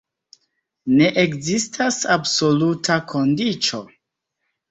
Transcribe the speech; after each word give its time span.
Ne 1.01 1.09
ekzistas 1.23 1.99
absoluta 2.15 2.97
kondiĉo. 3.13 3.83